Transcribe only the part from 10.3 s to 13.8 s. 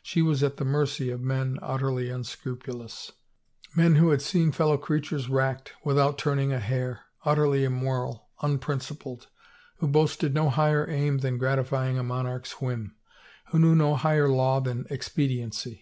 no higher aim than gratify ing a monarch's whim, who knew